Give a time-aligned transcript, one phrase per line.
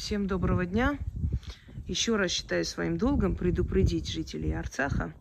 [0.00, 0.98] Всем доброго дня.
[1.86, 5.12] Еще раз считаю своим долгом предупредить жителей Арцаха,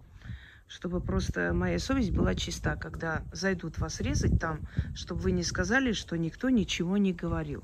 [0.70, 4.62] чтобы просто моя совесть была чиста, когда зайдут вас резать там,
[4.94, 7.62] чтобы вы не сказали, что никто ничего не говорил.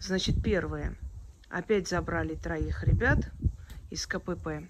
[0.00, 0.96] Значит, первое.
[1.48, 3.30] Опять забрали троих ребят
[3.90, 4.68] из КПП.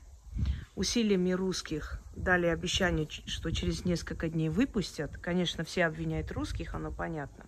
[0.77, 5.17] Усилиями русских дали обещание, что через несколько дней выпустят.
[5.17, 7.47] Конечно, все обвиняют русских, оно понятно.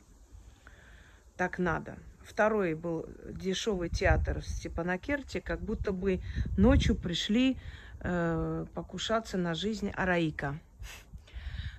[1.37, 1.99] Так надо.
[2.25, 6.21] Второй был дешевый театр в Степанакерте, как будто бы
[6.57, 7.59] ночью пришли
[8.01, 10.59] э, покушаться на жизнь Араика.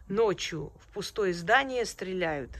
[0.07, 2.51] Ночью в пустое здание стреляют.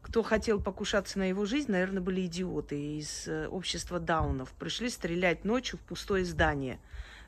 [0.00, 4.52] Кто хотел покушаться на его жизнь, наверное, были идиоты из э, общества даунов.
[4.52, 6.78] Пришли стрелять ночью в пустое здание,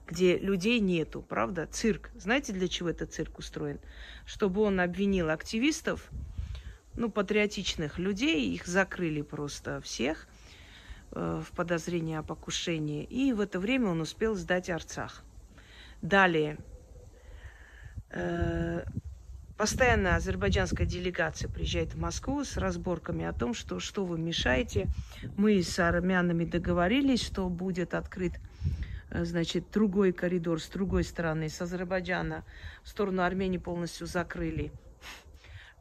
[0.06, 1.68] где людей нету, правда?
[1.70, 2.10] Цирк.
[2.16, 3.78] Знаете, для чего этот цирк устроен?
[4.24, 6.10] Чтобы он обвинил активистов,
[6.96, 10.26] ну, патриотичных людей, их закрыли просто всех
[11.12, 13.04] э, в подозрении о покушении.
[13.04, 15.22] И в это время он успел сдать Арцах.
[16.00, 16.58] Далее.
[18.10, 18.84] Э,
[19.56, 24.88] постоянно азербайджанская делегация приезжает в Москву с разборками о том, что что вы мешаете.
[25.36, 28.32] Мы с армянами договорились, что будет открыт
[29.10, 32.44] э, значит, другой коридор с другой стороны, с Азербайджана
[32.82, 34.72] в сторону Армении полностью закрыли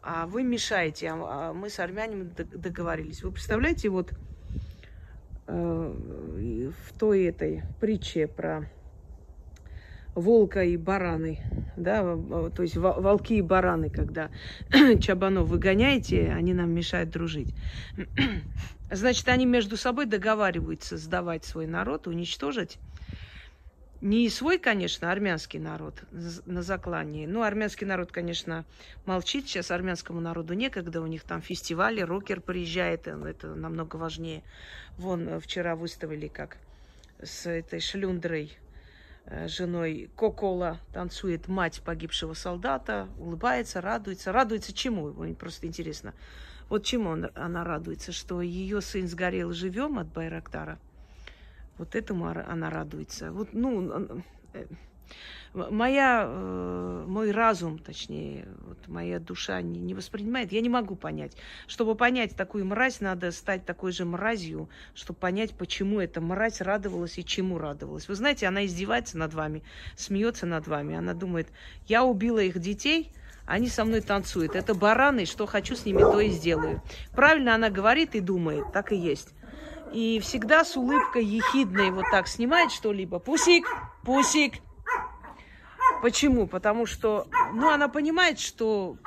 [0.06, 3.23] а вы мешаете, а, а мы с армянами договорились.
[3.23, 4.14] Вы представляете, вот
[5.47, 8.70] э, в той этой притче про
[10.14, 11.42] волка и бараны,
[11.75, 12.02] да,
[12.52, 14.30] то есть волки и бараны, когда
[15.02, 17.56] чабанов выгоняете, они нам мешают дружить.
[18.92, 22.80] Значит, они между собой договариваются сдавать свой народ, уничтожить
[24.06, 25.95] не свой, конечно, армянский народ
[26.45, 27.25] на заклании.
[27.25, 28.64] Ну, армянский народ, конечно,
[29.08, 29.47] молчит.
[29.47, 31.02] Сейчас армянскому народу некогда.
[31.02, 33.08] У них там фестивали, рокер приезжает.
[33.08, 34.44] Это намного важнее.
[35.00, 36.58] Вон э, вчера выставили, как
[37.20, 38.56] с этой шлюндрой,
[39.25, 44.31] э, женой Кокола, танцует мать погибшего солдата, улыбается, радуется.
[44.31, 45.13] Радуется чему?
[45.13, 46.13] Мне просто интересно.
[46.69, 48.12] Вот чему она радуется?
[48.12, 50.78] Что ее сын сгорел живем от Байрактара–
[51.78, 53.31] вот этому она радуется.
[53.31, 54.66] Вот, ну, э,
[55.53, 60.52] моя, э, мой разум, точнее, вот моя душа не, не воспринимает.
[60.52, 61.36] Я не могу понять.
[61.68, 67.18] Чтобы понять такую мразь, надо стать такой же мразью, чтобы понять, почему эта мразь радовалась
[67.18, 68.07] и чему радовалась.
[68.07, 69.63] Вы знаете, она издевается над вами,
[69.96, 70.96] смеется над вами.
[70.96, 71.47] Она думает,
[71.88, 73.12] я убила их детей,
[73.46, 74.56] они со мной танцуют.
[74.56, 76.81] Это бараны, что хочу с ними, то и сделаю.
[77.12, 79.34] Правильно она говорит и думает, так и есть
[79.95, 83.17] и всегда с улыбкой ехидной вот так снимает что-либо.
[83.17, 83.66] Пусик,
[84.03, 84.56] пусик.
[86.01, 86.47] Почему?
[86.47, 88.97] Потому что, ну, она понимает, что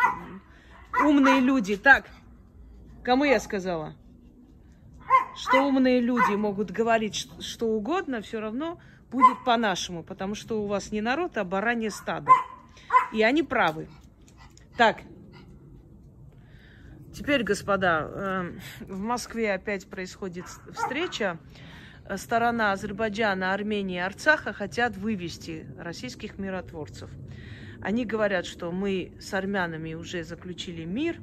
[1.04, 2.06] умные люди, так,
[3.04, 3.94] кому я сказала?
[5.37, 10.91] Что умные люди могут говорить что угодно, все равно будет по-нашему, потому что у вас
[10.91, 12.32] не народ, а баранье стадо.
[13.12, 13.91] И они правы.
[14.78, 15.03] Так,
[17.19, 21.37] Теперь, господа, эм, в Москве опять происходит встреча.
[22.15, 27.11] Сторона Азербайджана, Армении и Арцаха хотят вывести российских миротворцев.
[27.83, 31.17] Они говорят, что мы с армянами уже заключили мир.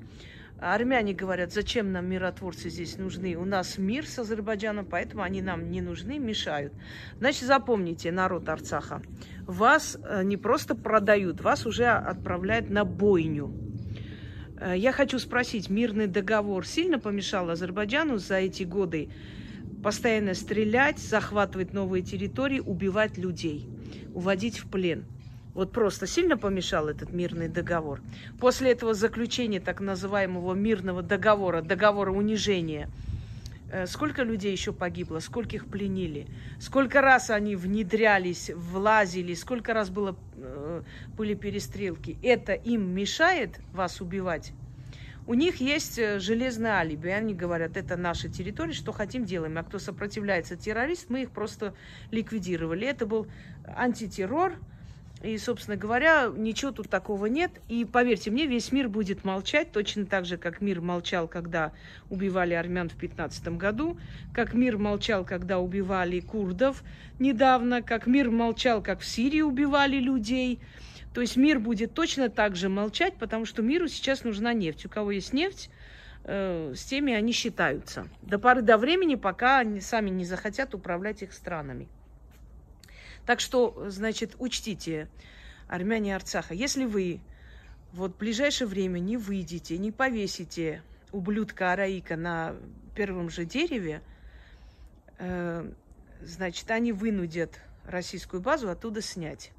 [0.60, 3.36] армяне говорят, зачем нам миротворцы здесь нужны?
[3.36, 6.74] У нас мир с Азербайджаном, поэтому они нам не нужны, мешают.
[7.20, 9.02] Значит, запомните, народ Арцаха,
[9.48, 13.65] вас э, не просто продают, вас уже отправляют на бойню.
[14.60, 19.10] Э, я хочу спросить, мирный договор сильно помешал Азербайджану за эти годы
[19.84, 23.68] постоянно стрелять, захватывать новые территории, убивать людей,
[24.14, 25.06] уводить в плен?
[25.54, 28.02] Вот просто сильно помешал этот мирный договор.
[28.40, 32.90] После этого заключения так называемого мирного договора, договора унижения,
[33.72, 36.28] э, сколько людей еще погибло, сколько их пленили,
[36.60, 40.65] сколько раз они внедрялись, влазили, сколько раз было Э,
[41.16, 44.54] были перестрелки, это им мешает вас убивать?
[45.28, 47.10] У них есть э, железное алиби.
[47.10, 49.58] Они говорят, это наша территория, что хотим, делаем.
[49.58, 51.74] А кто сопротивляется террорист, мы их просто
[52.12, 52.86] ликвидировали.
[52.86, 53.28] Это был
[53.66, 54.54] антитеррор,
[55.24, 57.52] и, собственно говоря, ничего тут такого нет.
[57.68, 61.72] И поверьте мне, весь мир будет молчать, точно так же, как мир молчал, когда
[62.10, 63.98] убивали армян в 15 году,
[64.34, 66.84] как мир молчал, когда убивали курдов
[67.18, 70.60] недавно, как мир молчал, как в Сирии убивали людей.
[71.14, 74.86] То есть мир будет точно так же молчать, потому что миру сейчас нужна нефть.
[74.86, 75.70] У кого есть нефть,
[76.26, 78.10] э, с теми они считаются.
[78.22, 81.88] До поры до времени, пока они сами не захотят управлять их странами.
[83.26, 85.08] Так что, значит, учтите,
[85.68, 87.20] армяне Арцаха, если вы
[87.92, 92.56] вот в ближайшее время не выйдете, не повесите ублюдка Араика на
[92.96, 94.02] первом же дереве,
[95.18, 95.72] э,
[96.22, 99.52] значит, они вынудят российскую базу оттуда снять.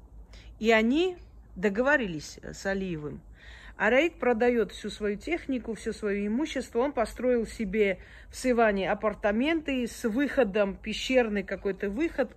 [0.59, 1.17] И они
[1.55, 3.21] договорились с Алиевым.
[3.75, 6.79] А Раик продает всю свою технику, все свое имущество.
[6.79, 7.99] Он построил себе
[8.31, 12.35] в Сыване апартаменты с выходом, пещерный какой-то выход,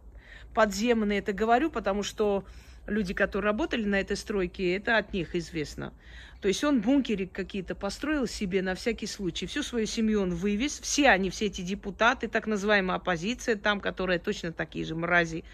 [0.54, 1.18] подземный.
[1.18, 2.44] Это говорю, потому что
[2.86, 5.92] люди, которые работали на этой стройке, это от них известно.
[6.40, 9.46] То есть он бункеры какие-то построил себе на всякий случай.
[9.46, 10.80] Всю свою семью он вывез.
[10.80, 15.44] Все они, все эти депутаты, так называемая оппозиция, там, которая точно такие же мрази,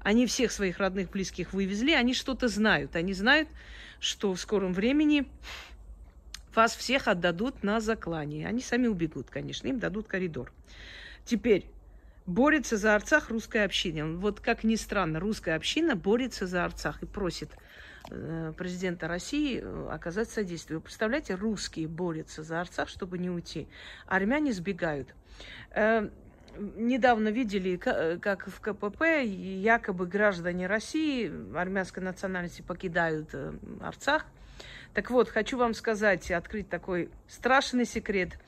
[0.00, 2.96] они всех своих родных, близких вывезли, они что-то знают.
[2.96, 3.48] Они знают,
[4.00, 5.24] что в скором времени
[6.54, 8.46] вас всех отдадут на заклание.
[8.46, 10.52] Они сами убегут, конечно, им дадут коридор.
[11.24, 11.64] Теперь,
[12.26, 14.06] борется за Арцах русская община.
[14.16, 17.50] Вот как ни странно, русская община борется за Арцах и просит
[18.10, 20.78] э, президента России э, оказать содействие.
[20.78, 23.68] Вы представляете, русские борются за Арцах, чтобы не уйти.
[24.06, 25.14] Армяне сбегают.
[25.70, 26.08] Э,
[26.56, 33.34] недавно видели, как в КПП якобы граждане России армянской национальности покидают
[33.80, 34.24] Арцах.
[34.94, 38.38] Так вот, хочу вам сказать, открыть такой страшный секрет.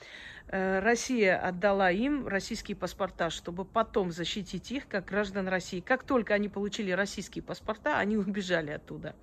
[0.48, 5.80] Э, Россия отдала им российские паспорта, чтобы потом защитить их как граждан России.
[5.80, 9.14] Как только они получили российские паспорта, они убежали оттуда.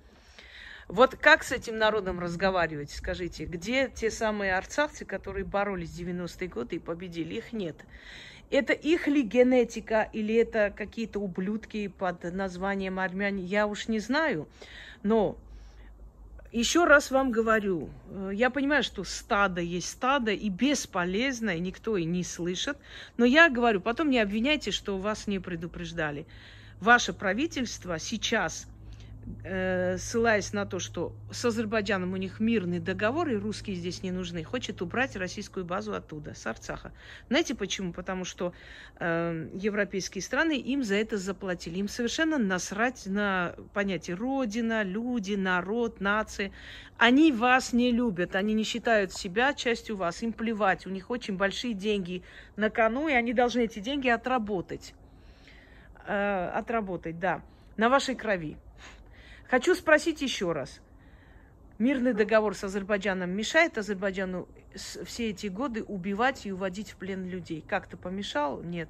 [0.86, 3.46] Вот как с этим народом разговаривать, скажите?
[3.46, 7.36] Где те самые арцахцы, которые боролись в 90-е годы и победили?
[7.36, 7.76] Их нет.
[8.50, 14.46] Это их ли генетика или это какие-то ублюдки под названием армяне, я уж не знаю.
[15.02, 15.38] Но
[16.58, 21.96] еще раз вам говорю, э, я понимаю, что стадо есть стадо, и бесполезно, и никто
[21.96, 22.78] и не слышит.
[23.16, 26.26] Но я говорю, потом не обвиняйте, что вас не предупреждали.
[26.80, 28.68] Ваше правительство сейчас
[29.44, 34.42] ссылаясь на то, что с Азербайджаном у них мирный договор, и русские здесь не нужны,
[34.44, 36.92] хочет убрать российскую базу оттуда, с Арцаха.
[37.28, 37.92] Знаете почему?
[37.92, 38.52] Потому что
[38.98, 41.78] э, европейские страны им за это заплатили.
[41.78, 46.52] Им совершенно насрать на понятие родина, люди, народ, нации.
[46.96, 50.86] Они вас не любят, они не считают себя частью вас, им плевать.
[50.86, 52.22] У них очень большие деньги
[52.56, 54.94] на кону, и они должны эти деньги отработать.
[56.06, 57.42] Э, отработать, да,
[57.76, 58.56] на вашей крови.
[59.48, 60.80] Хочу спросить еще раз.
[61.78, 67.64] Мирный договор с Азербайджаном мешает Азербайджану все эти годы убивать и уводить в плен людей?
[67.66, 68.62] Как-то помешал?
[68.62, 68.88] Нет.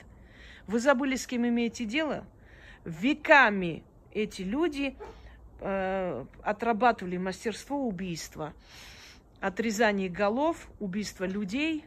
[0.67, 2.27] Вы забыли, с кем имеете дело?
[2.85, 4.97] Веками эти люди
[5.61, 8.53] э, отрабатывали мастерство убийства.
[9.41, 11.85] Отрезание голов, убийство людей,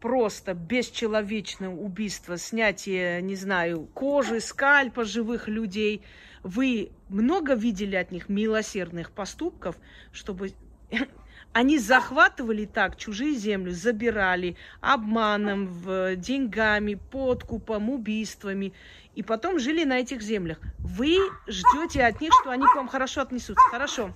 [0.00, 6.02] просто бесчеловечное убийство, снятие, не знаю, кожи, скальпа живых людей–
[6.42, 9.76] вы много видели от них милосердных поступков,
[10.12, 10.52] чтобы
[11.52, 15.68] они захватывали так чужие земли, забирали обманом,
[16.16, 18.72] деньгами, подкупом, убийствами,
[19.14, 20.58] и потом жили на этих землях.
[20.78, 21.16] Вы
[21.46, 23.62] ждете от них, что они к вам хорошо отнесутся.
[23.70, 24.14] Хорошо.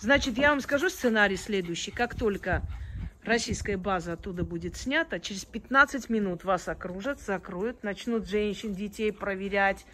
[0.00, 1.90] Значит, я вам скажу сценарий следующий.
[1.90, 2.62] Как только
[3.24, 9.84] российская база оттуда будет снята, через 15 минут вас окружат, закроют, начнут женщин, детей проверять,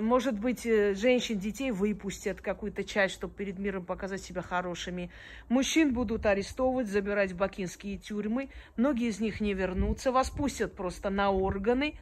[0.00, 5.10] может быть, э, женщин, детей выпустят какую-то часть, чтобы перед миром показать себя хорошими.
[5.48, 8.50] Мужчин будут арестовывать, забирать в бакинские тюрьмы.
[8.76, 11.94] Многие из них не вернутся, вас пустят просто на органы.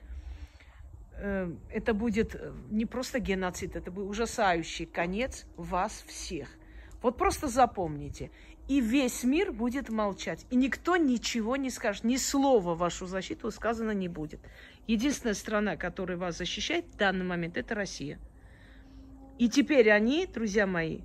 [1.14, 2.34] Э, это будет
[2.70, 6.48] не просто геноцид, это будет ужасающий конец вас всех.
[7.02, 8.30] Вот просто запомните.
[8.70, 10.46] И весь мир будет молчать.
[10.48, 12.04] И никто ничего не скажет.
[12.04, 14.38] Ни слова в вашу защиту сказано не будет.
[14.86, 18.20] Единственная страна, которая вас защищает в данный момент, это Россия.
[19.40, 21.00] И теперь они, друзья мои,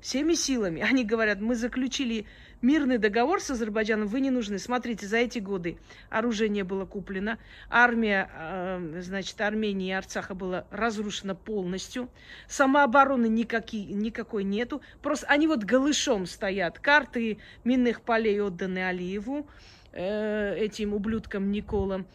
[0.00, 2.26] всеми силами, они говорят, мы заключили
[2.62, 4.58] мирный договор с Азербайджаном, вы не нужны.
[4.58, 5.78] Смотрите, за эти годы
[6.08, 7.38] оружие не было куплено,
[7.68, 12.10] армия, э, значит, Армении и Арцаха была разрушена полностью,
[12.48, 19.48] самообороны никакой, никакой нету, просто они вот голышом стоят, карты минных полей отданы Алиеву,
[19.92, 22.06] э, этим ублюдкам Николам,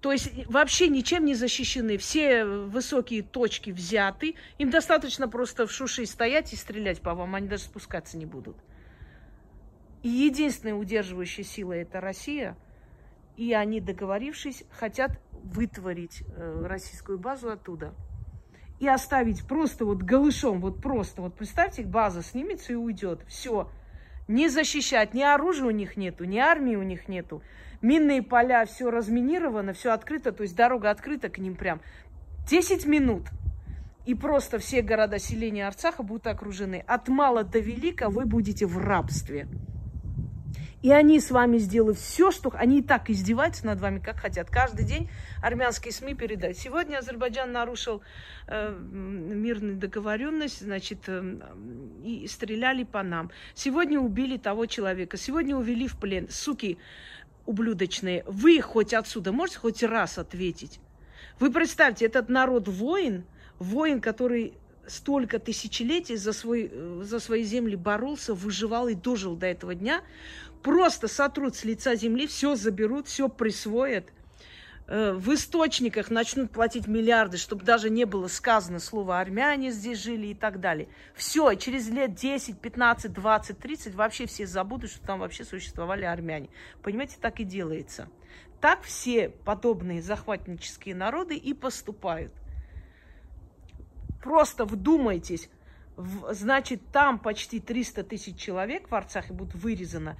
[0.00, 1.98] то есть вообще ничем не защищены.
[1.98, 4.36] Все высокие точки взяты.
[4.58, 7.34] Им достаточно просто в шуши стоять и стрелять по вам.
[7.34, 8.56] Они даже спускаться не будут.
[10.04, 12.56] И единственная удерживающая сила– это Россия.
[13.36, 17.92] И они, договорившись, хотят вытворить э, российскую базу оттуда.
[18.78, 21.22] И оставить просто вот голышом, вот просто.
[21.22, 23.22] Вот представьте, база снимется и уйдет.
[23.26, 23.68] Все.
[24.28, 27.42] Не защищать, ни оружия у них нету, ни армии у них нету
[27.82, 31.80] минные поля, все разминировано, все открыто, то есть дорога открыта к ним прям.
[32.48, 33.28] 10 минут.
[34.06, 36.82] И просто все города селения Арцаха будут окружены.
[36.86, 39.46] От мала до велика вы будете в рабстве.
[40.80, 42.52] И они с вами сделают все, что...
[42.54, 44.48] Они и так издеваются над вами, как хотят.
[44.48, 45.10] Каждый день
[45.42, 46.56] армянские СМИ передают.
[46.56, 48.02] Сегодня Азербайджан нарушил
[48.46, 51.36] э, мирную договоренность, значит, э,
[52.04, 53.30] и стреляли по нам.
[53.54, 55.16] Сегодня убили того человека.
[55.16, 56.28] Сегодня увели в плен.
[56.30, 56.78] Суки
[57.44, 58.22] ублюдочные.
[58.26, 60.78] Вы хоть отсюда можете хоть раз ответить?
[61.40, 63.24] Вы представьте, этот народ воин,
[63.58, 64.54] воин, который
[64.88, 70.02] столько тысячелетий за, свой, э, за свои земли боролся, выживал и дожил до этого дня,
[70.62, 74.12] просто сотрут с лица земли, все заберут, все присвоят.
[74.88, 80.28] Э, в источниках начнут платить миллиарды, чтобы даже не было сказано слово «армяне здесь жили»
[80.28, 80.88] и так далее.
[81.14, 86.48] Все, через лет 10, 15, 20, 30 вообще все забудут, что там вообще существовали армяне.
[86.82, 88.08] Понимаете, так и делается.
[88.62, 92.32] Так все подобные захватнические народы и поступают.
[94.22, 95.48] Просто вдумайтесь,
[95.96, 100.16] значит, там почти 300 тысяч человек в Арцахе будут вырезано.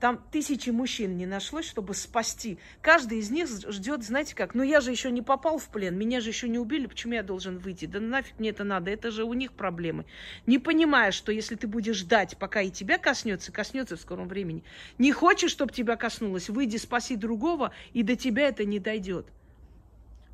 [0.00, 2.58] Там тысячи мужчин не нашлось, чтобы спасти.
[2.82, 6.20] Каждый из них ждет, знаете как, ну я же еще не попал в плен, меня
[6.20, 7.86] же еще не убили, почему я должен выйти?
[7.86, 10.04] Да нафиг мне это надо, это же у них проблемы.
[10.46, 14.64] Не понимая, что если ты будешь ждать, пока и тебя коснется, коснется в скором времени.
[14.98, 19.26] Не хочешь, чтобы тебя коснулось, выйди, спаси другого, и до тебя это не дойдет.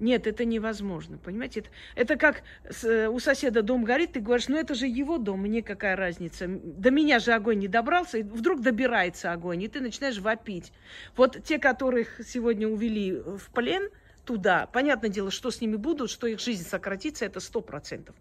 [0.01, 1.61] Нет, это невозможно, понимаете?
[1.61, 5.19] Это, это как с, э, у соседа дом горит, ты говоришь, ну это же его
[5.19, 6.47] дом, мне какая разница?
[6.49, 10.73] До меня же огонь не добрался, и вдруг добирается огонь, и ты начинаешь вопить.
[11.17, 13.91] Вот те, которых сегодня увели в плен
[14.25, 18.17] туда, понятное дело, что с ними будут, что их жизнь сократится, это сто процентов.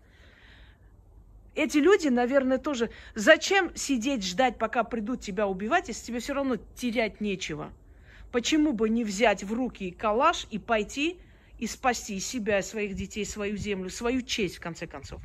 [1.55, 2.89] Эти люди, наверное, тоже...
[3.15, 7.71] Зачем сидеть, ждать, пока придут тебя убивать, если тебе все равно терять нечего?
[8.33, 11.19] Почему бы не взять в руки калаш и пойти
[11.59, 15.21] и спасти себя, своих детей, свою землю, свою честь, в конце концов.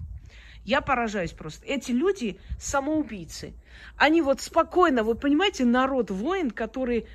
[0.65, 1.65] Я поражаюсь просто.
[1.67, 3.53] Эти люди самоубийцы.
[3.97, 7.07] Они вот спокойно, вы понимаете, народ воин, который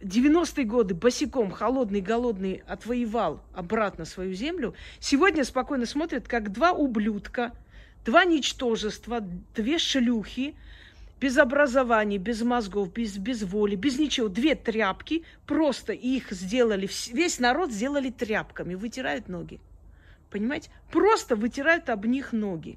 [0.00, 7.52] 90-е годы босиком, холодный, голодный, отвоевал обратно свою землю, сегодня спокойно смотрят, как два ублюдка,
[8.04, 9.20] два ничтожества,
[9.54, 10.54] две шлюхи
[11.24, 14.28] без образования, без мозгов, без, без воли, без ничего.
[14.28, 19.58] Две тряпки, просто их сделали, весь народ сделали тряпками, вытирают ноги.
[20.28, 20.68] Понимаете?
[20.92, 22.76] Просто вытирают об них ноги.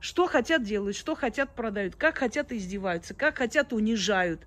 [0.00, 4.40] Что хотят делают, что хотят продают, как хотят издеваются, как хотят унижают.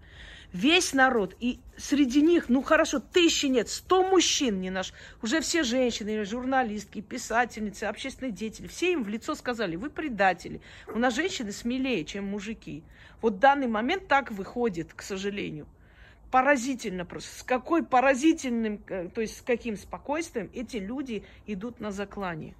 [0.53, 1.35] Весь народ.
[1.39, 4.93] И среди них, ну хорошо, тысячи нет, сто мужчин не наш.
[5.21, 10.61] Уже все женщины, журналистки, писательницы, общественные деятели, все им в лицо сказали, вы предатели.
[10.87, 12.83] У нас женщины смелее, чем мужики.
[13.21, 15.67] Вот в данный момент так выходит, к сожалению.
[16.31, 17.39] Поразительно просто.
[17.39, 22.55] С какой поразительным, э, то есть с каким спокойствием эти люди идут на заклание.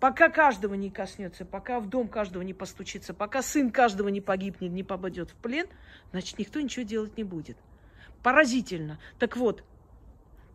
[0.00, 4.70] Пока каждого не коснется, пока в дом каждого не постучится, пока сын каждого не погибнет,
[4.70, 5.66] не попадет в плен,
[6.12, 7.56] значит, никто ничего делать не будет.
[8.22, 8.98] Поразительно.
[9.18, 9.64] Так вот,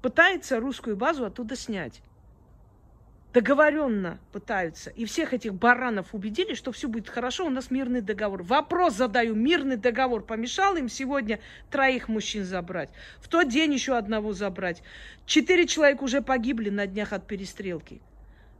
[0.01, 2.01] пытается русскую базу оттуда снять
[3.33, 4.91] договоренно пытаются.
[4.91, 8.43] И всех этих баранов убедили, что все будет хорошо, у нас мирный договор.
[8.43, 11.39] Вопрос задаю, мирный договор помешал им сегодня
[11.71, 12.89] троих мужчин забрать?
[13.19, 14.83] В тот день еще одного забрать.
[15.25, 18.01] Четыре человека уже погибли на днях от перестрелки.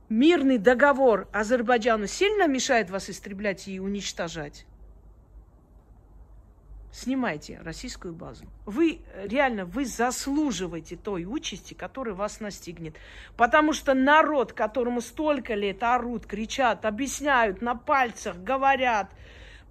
[0.10, 4.65] Мирный договор Азербайджану сильно мешает вас истреблять и уничтожать?
[6.93, 8.45] снимайте российскую базу.
[8.65, 12.95] Вы реально, вы заслуживаете той участи, которая вас настигнет.
[13.36, 19.10] Потому что народ, которому столько лет орут, кричат, объясняют, на пальцах говорят,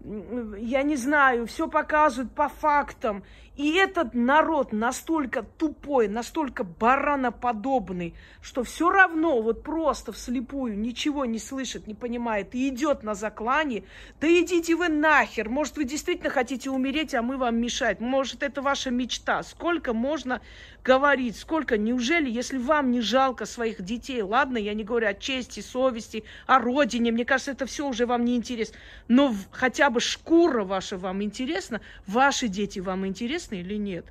[0.05, 3.25] я не знаю, все показывают по фактам.
[3.57, 11.39] И этот народ настолько тупой, настолько бараноподобный, что все равно вот просто вслепую ничего не
[11.39, 13.85] слышит, не понимает и идет на заклане.
[14.23, 18.01] Да идите вы нахер, может вы действительно хотите умереть, а мы вам мешать.
[18.01, 19.43] Может это ваша мечта.
[19.43, 20.41] Сколько можно
[20.83, 25.61] говорить, сколько, неужели, если вам не жалко своих детей, ладно, я не говорю о чести,
[25.61, 30.65] совести, о родине, мне кажется, это все уже вам не интересно, но хотя бы шкура
[30.65, 34.07] ваша вам интересна, ваши дети вам интересны или нет?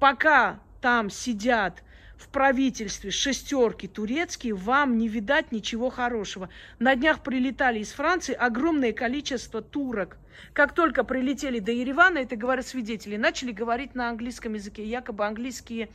[0.00, 1.82] Пока там сидят
[2.16, 6.48] в правительстве шестерки турецкие, вам не видать ничего хорошего.
[6.78, 10.18] На днях прилетали из Франции огромное количество турок.
[10.52, 15.90] Как только прилетели до Еревана, это говорят свидетели, начали говорить на английском языке, якобы английские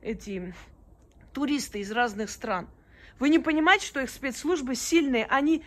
[0.00, 0.54] эти
[1.32, 2.68] туристы из разных стран.
[3.18, 5.62] Вы не понимаете, что их спецслужбы сильные, они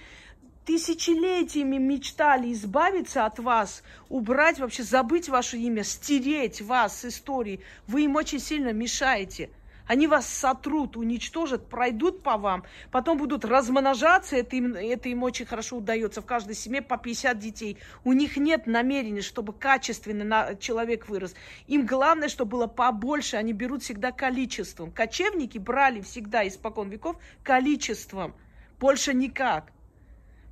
[0.67, 7.61] тысячелетиями мечтали избавиться от вас, убрать, вообще забыть ваше имя, стереть вас с истории.
[7.87, 9.49] Вы им очень сильно мешаете.
[9.87, 15.45] Они вас сотрут, уничтожат, пройдут по вам, потом будут размножаться, это им, это им очень
[15.45, 17.77] хорошо удается, в каждой семье по 50 детей.
[18.03, 21.33] У них нет намерения, чтобы качественно на, человек вырос.
[21.67, 24.91] Им главное, чтобы было побольше, они берут всегда количеством.
[24.91, 28.35] Кочевники брали всегда испокон веков количеством,
[28.77, 29.71] больше никак.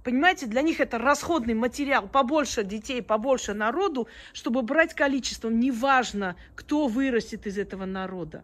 [0.05, 2.07] Понимаете, для них это расходный материал.
[2.07, 5.59] Побольше детей, побольше народу, чтобы брать количеством.
[5.59, 8.43] Неважно, кто вырастет из этого народа.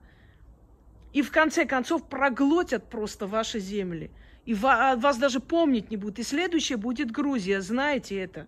[1.13, 4.09] И в конце концов проглотят просто ваши земли.
[4.47, 6.17] И а, вас даже помнить не будут.
[6.17, 7.61] И следующее будет Грузия.
[7.61, 8.47] Знаете это.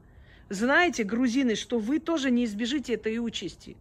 [0.50, 3.77] Знаете, грузины, что вы тоже не избежите этой участи.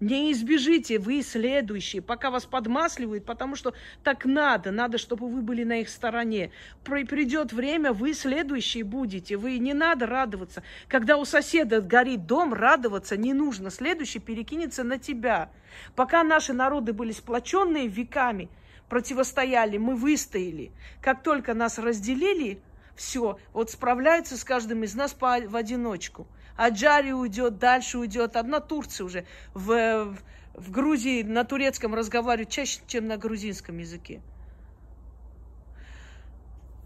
[0.00, 5.62] Не избежите, вы следующие, пока вас подмасливают, потому что так надо, надо, чтобы вы были
[5.62, 6.50] на их стороне.
[6.82, 10.64] Придет время, вы следующие будете, вы не надо радоваться.
[10.88, 15.48] Когда у соседа горит дом, радоваться не нужно, следующий перекинется на тебя.
[15.94, 18.48] Пока наши народы были сплоченные веками,
[18.88, 20.72] противостояли, мы выстояли.
[21.00, 22.58] Как только нас разделили,
[22.96, 26.26] все, вот справляются с каждым из нас по, в одиночку.
[26.56, 28.36] Аджари уйдет, дальше уйдет.
[28.36, 30.16] Одна Турция уже в,
[30.54, 34.22] в Грузии на турецком разговаривает чаще, чем на грузинском языке.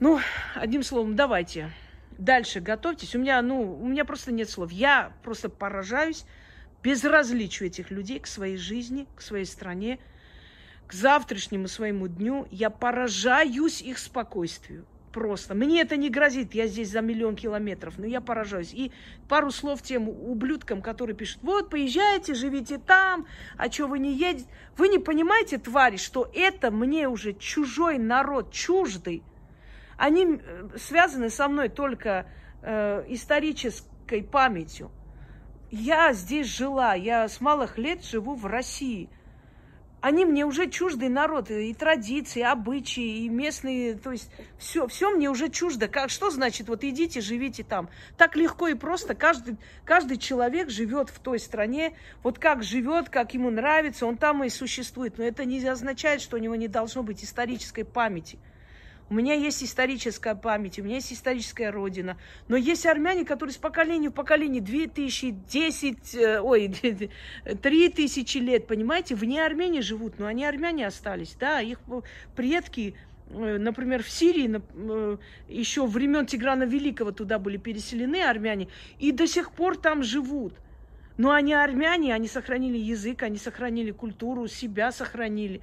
[0.00, 0.21] Ну,
[0.55, 1.71] одним словом, давайте.
[2.17, 3.15] Дальше готовьтесь.
[3.15, 4.73] У меня, ну, у меня просто нет слов.
[4.73, 6.25] Я просто поражаюсь
[6.83, 9.99] безразличию этих людей к своей жизни, к своей стране,
[10.87, 12.49] к завтрашнему своему дню.
[12.50, 15.55] Я поражаюсь их спокойствию просто.
[15.55, 18.73] Мне это не грозит, я здесь за миллион километров, но я поражаюсь.
[18.73, 18.93] И
[19.29, 24.49] пару слов тем ублюдкам, которые пишут, вот, поезжайте, живите там, а что вы не едете?
[24.77, 29.23] Вы не понимаете, твари, что это мне уже чужой народ, чуждый.
[29.97, 32.27] Они э, связаны со мной только
[32.62, 34.91] э, исторической памятью.
[35.71, 39.11] Я здесь жила, я с малых лет живу в России–
[40.00, 45.11] они мне уже чуждый народ, и традиции, и обычаи, и местные, то есть все, все
[45.11, 45.88] мне уже чуждо.
[45.88, 47.88] Как, что значит, вот идите, живите там.
[48.17, 53.35] Так легко и просто, каждый, каждый человек живет в той стране, вот как живет, как
[53.35, 55.19] ему нравится, он там и существует.
[55.19, 58.38] Но это не означает, что у него не должно быть исторической памяти.
[59.11, 62.18] У меня есть историческая память, у меня есть историческая родина.
[62.47, 66.68] Но есть армяне, которые с поколения в поколение 2000, 10, э, ой,
[67.62, 71.81] 3000 лет, понимаете, вне Армении живут, но они армяне остались, да, их
[72.37, 72.94] предки,
[73.31, 75.16] э, например, в Сирии э,
[75.49, 78.68] еще времен Тиграна Великого туда были переселены армяне,
[78.99, 80.53] и до сих пор там живут.
[81.16, 85.62] Но они армяне, они сохранили язык, они сохранили культуру, себя сохранили.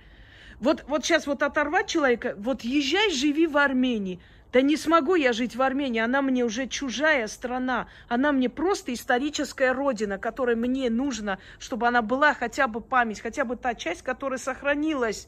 [0.59, 4.19] Вот, вот сейчас вот оторвать человека, вот езжай, живи в Армении.
[4.53, 8.93] Да не смогу я жить в Армении, она мне уже чужая страна, она мне просто
[8.93, 14.01] историческая родина, которая мне нужно, чтобы она была хотя бы память, хотя бы та часть,
[14.01, 15.27] которая сохранилась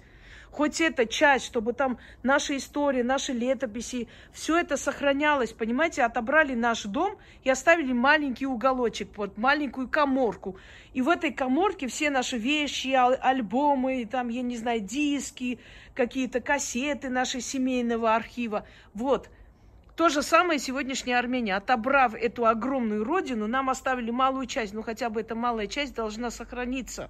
[0.51, 6.83] хоть эта часть, чтобы там наша история, наши летописи, все это сохранялось, понимаете, отобрали наш
[6.83, 10.57] дом и оставили маленький уголочек, вот маленькую коморку.
[10.93, 15.59] И в этой коморке все наши вещи, альбомы, там, я не знаю, диски,
[15.93, 18.65] какие-то кассеты нашего семейного архива.
[18.93, 19.29] Вот.
[19.95, 21.55] То же самое сегодняшняя Армения.
[21.55, 26.29] Отобрав эту огромную родину, нам оставили малую часть, ну хотя бы эта малая часть должна
[26.29, 27.09] сохраниться.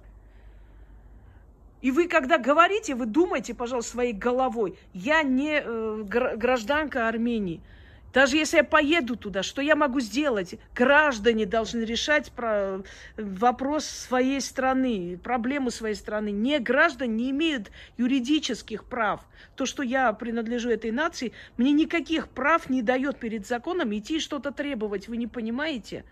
[1.80, 4.78] И вы, когда говорите, вы думайте, пожалуйста, своей головой.
[4.92, 7.60] Я не э, гражданка Армении.
[8.12, 10.54] Даже если я поеду туда, что я могу сделать?
[10.74, 12.82] Граждане должны решать про
[13.16, 16.30] вопрос своей страны, проблему своей страны.
[16.30, 19.20] Не граждане не имеют юридических прав.
[19.56, 24.52] То, что я принадлежу этой нации, мне никаких прав не дает перед законом идти что-то
[24.52, 25.06] требовать.
[25.06, 26.04] Вы не понимаете?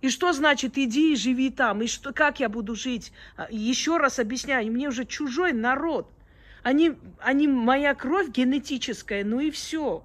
[0.00, 1.82] И что значит иди и живи там?
[1.82, 3.12] И что, как я буду жить?
[3.36, 6.10] А, Еще раз объясняю, мне уже чужой народ.
[6.62, 10.04] Они, они моя кровь генетическая, ну и все.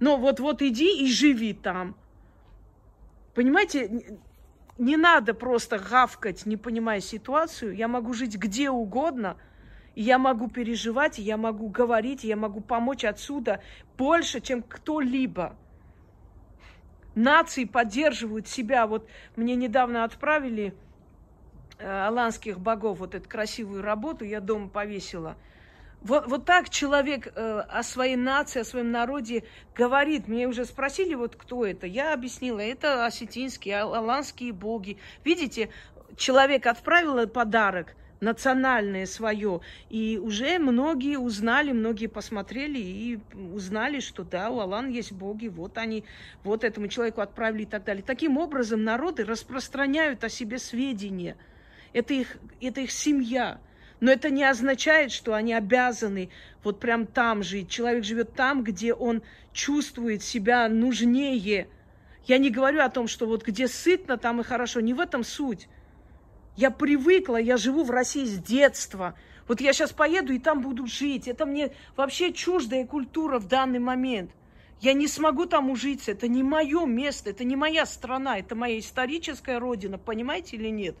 [0.00, 1.96] Но вот, вот иди и живи там.
[3.34, 4.18] Понимаете,
[4.78, 7.74] не надо просто гавкать, не понимая ситуацию.
[7.76, 9.36] Я могу жить где угодно,
[9.94, 13.62] я могу переживать, и я могу говорить, и я могу помочь отсюда
[13.96, 15.56] больше, чем кто-либо
[17.14, 18.86] нации поддерживают себя.
[18.86, 20.74] Вот мне недавно отправили
[21.78, 25.36] э, аланских богов вот эту красивую работу, я дома повесила.
[26.00, 29.44] Вот, вот так человек э, о своей нации, о своем народе
[29.74, 30.26] говорит.
[30.26, 31.86] Мне уже спросили, вот кто это.
[31.86, 34.98] Я объяснила, это осетинские, аланские боги.
[35.24, 35.70] Видите,
[36.16, 39.60] человек отправил подарок– национальное свое.
[39.90, 43.18] И уже многие узнали, многие посмотрели и
[43.52, 46.04] узнали, что да, у Аллан есть боги, вот они,
[46.44, 48.02] вот этому человеку отправили и так далее.
[48.06, 51.36] Таким образом народы распространяют о себе сведения.
[51.92, 53.60] Это их, это их семья.
[54.00, 56.30] Но это не означает, что они обязаны
[56.64, 57.68] вот прям там жить.
[57.68, 61.68] Человек живет там, где он чувствует себя нужнее.
[62.26, 64.80] Я не говорю о том, что вот где сытно, там и хорошо.
[64.80, 65.68] Не в этом суть.
[66.56, 69.14] Я привыкла, я живу в России с детства.
[69.48, 71.28] Вот я сейчас поеду и там буду жить.
[71.28, 74.30] Это мне вообще чуждая культура в данный момент.
[74.80, 76.10] Я не смогу там ужиться.
[76.12, 79.96] Это не мое место, это не моя страна, это моя историческая родина.
[79.96, 80.96] Понимаете или нет?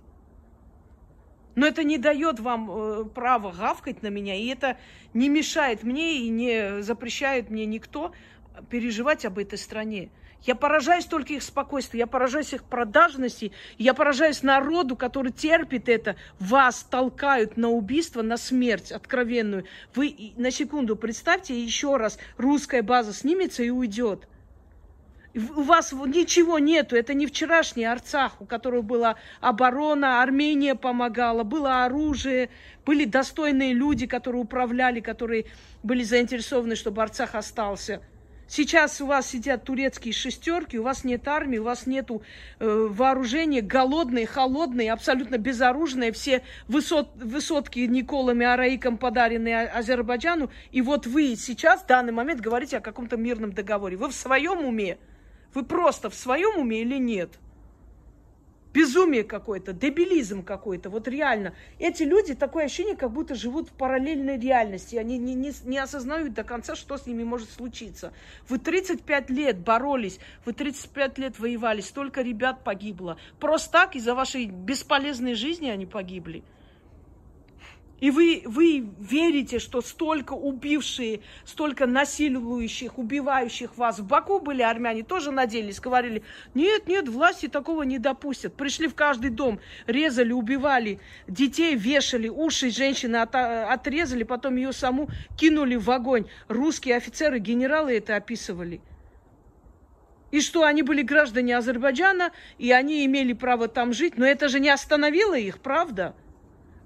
[1.54, 4.78] Но это не дает вам э, права гавкать на меня, и это
[5.12, 8.12] не мешает мне и не запрещает мне никто
[8.70, 10.10] переживать об этой стране.
[10.44, 16.16] Я поражаюсь только их спокойствию, я поражаюсь их продажности, я поражаюсь народу, который терпит это.
[16.40, 19.64] Вас толкают на убийство, на смерть откровенную.
[19.94, 24.26] Вы на секунду представьте еще раз, русская база снимется и уйдет.
[25.34, 31.84] У вас ничего нету, это не вчерашний Арцах, у которого была оборона, Армения помогала, было
[31.84, 32.50] оружие,
[32.84, 35.46] были достойные люди, которые управляли, которые
[35.82, 38.02] были заинтересованы, чтобы Арцах остался.
[38.54, 43.62] Сейчас у вас сидят турецкие шестерки, у вас нет армии, у вас нет э, вооружения,
[43.62, 50.50] голодные, холодные, абсолютно безоружные, все высот, высотки Николами Араиком подаренные Азербайджану.
[50.70, 53.96] И вот вы сейчас, в данный момент, говорите о каком-то мирном договоре.
[53.96, 54.98] Вы в своем уме?
[55.54, 57.38] Вы просто в своем уме или нет?
[58.72, 60.90] Безумие какое-то, дебилизм какой-то.
[60.90, 61.54] Вот реально.
[61.78, 64.96] Эти люди, такое ощущение, как будто живут в параллельной реальности.
[64.96, 68.12] Они не, не, не осознают до конца, что с ними может случиться.
[68.48, 73.18] Вы 35 лет боролись, вы 35 лет воевали, столько ребят погибло.
[73.38, 76.44] Просто так из-за вашей бесполезной жизни они погибли.
[78.02, 85.04] И вы, вы верите, что столько убившие, столько насилующих, убивающих вас в Баку были армяне,
[85.04, 88.56] тоже надеялись, говорили, нет, нет, власти такого не допустят.
[88.56, 95.08] Пришли в каждый дом, резали, убивали, детей вешали, уши женщины от, отрезали, потом ее саму
[95.38, 96.26] кинули в огонь.
[96.48, 98.80] Русские офицеры, генералы это описывали.
[100.32, 104.58] И что они были граждане Азербайджана, и они имели право там жить, но это же
[104.58, 106.16] не остановило их, правда?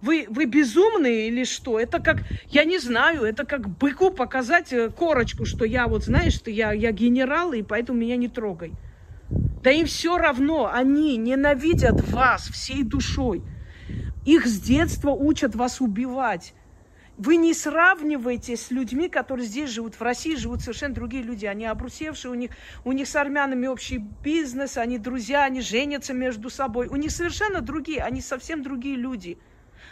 [0.03, 1.81] Вы, вы безумные или что?
[1.81, 6.35] Это как, я не знаю, это как быку показать э, корочку, что я вот, знаешь,
[6.35, 8.73] что я, я генерал, и поэтому меня не трогай.
[9.63, 13.43] Да им все равно, они ненавидят вас всей душой.
[14.25, 16.55] Их с детства учат вас убивать.
[17.19, 21.47] Вы не сравниваете с людьми, которые здесь живут, в России живут совершенно другие люди.
[21.47, 22.51] Они обрусевшие, у них,
[22.85, 26.89] у них с армянами общий бизнес, они друзья, они женятся между собой.
[26.89, 29.39] У них совершенно другие, они совсем другие люди.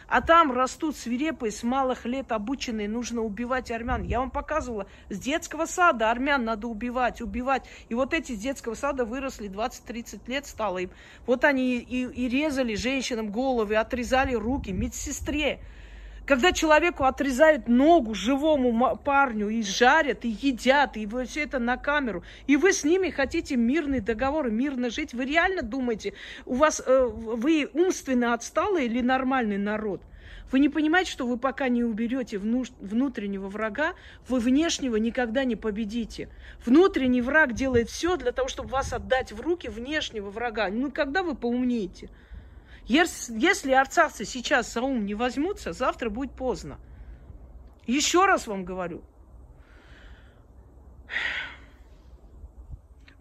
[0.09, 4.03] А там растут свирепые, с малых лет обученные, нужно убивать армян.
[4.03, 7.64] Я вам показывала, с детского сада армян надо убивать, убивать.
[7.88, 10.90] И вот эти с детского сада выросли, 20-30 лет стало им.
[11.27, 15.61] Вот они и, и резали женщинам головы, отрезали руки, медсестре.
[16.27, 22.25] Когда человеку отрезают ногу живому парню и жарят, и едят, и все это на камеру,
[22.47, 26.15] и вы с ними хотите мирный договор, мирно жить, вы реально думаете,
[26.47, 30.01] у вас, э, вы умственно отсталый или нормальный народ?
[30.51, 33.95] Вы не понимаете, что вы пока не уберете внутреннего врага,
[34.29, 36.29] вы внешнего никогда не победите.
[36.65, 40.69] Внутренний враг делает все для того, чтобы вас отдать в руки внешнего врага.
[40.69, 42.09] Ну, когда вы поумнеете?
[42.87, 46.79] Если, арцахцы сейчас за ум не возьмутся, завтра будет поздно.
[47.87, 49.03] Еще раз вам говорю.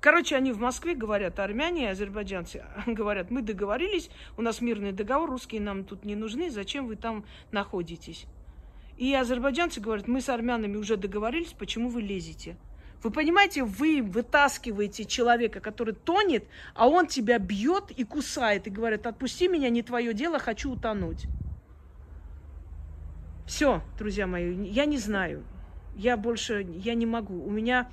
[0.04, 5.30] Короче, они в Москве говорят, армяне и азербайджанцы говорят, мы договорились, у нас мирный договор,
[5.30, 7.24] русские нам тут не нужны, зачем вы там
[7.54, 8.26] находитесь?
[8.98, 12.58] И азербайджанцы говорят, мы с армянами уже договорились, почему вы лезете?
[13.04, 19.06] Вы понимаете, вы вытаскиваете человека, который тонет, а он тебя бьет и кусает, и говорит,
[19.06, 21.26] отпусти меня, не твое дело, хочу утонуть.
[23.46, 25.44] Все, друзья мои, я не знаю.
[25.96, 27.44] Я больше, я не могу.
[27.44, 27.90] У меня,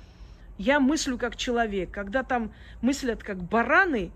[0.57, 1.91] я мыслю как человек.
[1.91, 4.11] Когда там мыслят как бараны,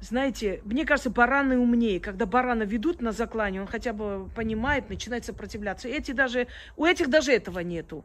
[0.00, 1.98] знаете, мне кажется, бараны умнее.
[1.98, 5.88] Когда барана ведут на заклане, он хотя бы понимает, начинает сопротивляться.
[5.88, 8.04] Эти даже, у этих даже этого нету.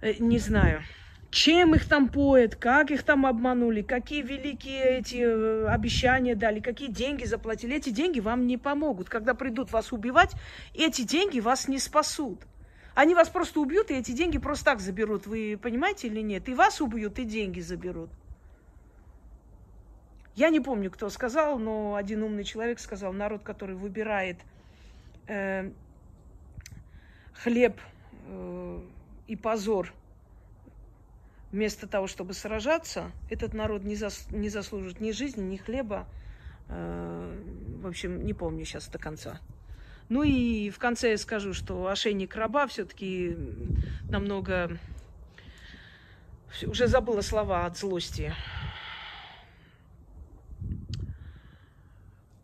[0.00, 0.82] Э, не знаю,
[1.30, 6.88] чем их там поят, как их там обманули, какие великие эти э, обещания дали, какие
[6.88, 7.76] деньги заплатили.
[7.76, 9.08] Эти деньги вам не помогут.
[9.08, 10.34] Когда придут вас убивать,
[10.74, 12.40] эти деньги вас не спасут.
[12.94, 15.26] Они вас просто убьют, и эти деньги просто так заберут.
[15.26, 16.48] Вы понимаете или нет?
[16.48, 18.10] И вас убьют, и деньги заберут.
[20.34, 24.38] Я не помню, кто сказал, но один умный человек сказал, народ, который выбирает
[25.26, 25.70] э,
[27.34, 27.78] хлеб
[28.28, 28.80] э,
[29.28, 29.92] и позор.
[31.52, 36.06] Вместо того, чтобы сражаться, этот народ не, зас, не заслужит ни жизни, ни хлеба.
[36.68, 37.42] Э,
[37.80, 39.40] в общем, не помню сейчас до конца.
[40.08, 43.36] Ну и в конце я скажу, что ошейник раба все-таки
[44.10, 44.78] намного...
[46.66, 48.34] Уже забыла слова от злости.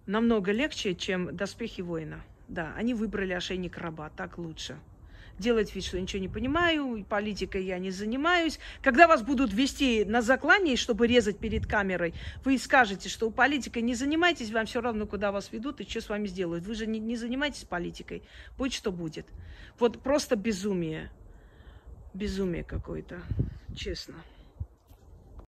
[0.07, 2.23] Намного легче, чем доспехи воина.
[2.49, 4.79] Да, они выбрали ошейник раба, так лучше
[5.39, 8.59] делать вид, что ничего не понимаю, политикой я не занимаюсь.
[8.83, 13.95] Когда вас будут вести на заклание, чтобы резать перед камерой, вы скажете, что политикой не
[13.95, 16.65] занимаетесь, вам все равно, куда вас ведут и что с вами сделают.
[16.65, 18.23] Вы же не, не занимаетесь политикой.
[18.57, 19.27] Будь что будет.
[19.79, 21.11] Вот просто безумие.
[22.13, 23.21] Безумие какое-то,
[23.75, 24.15] честно.